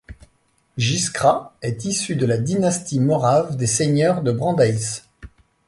Jiskra 0.77 1.55
est 1.61 1.85
issu 1.85 2.15
de 2.15 2.25
la 2.25 2.39
dynastie 2.39 2.99
morave 2.99 3.55
des 3.55 3.67
seigneurs 3.67 4.23
de 4.23 4.31
Brandeis. 4.31 5.03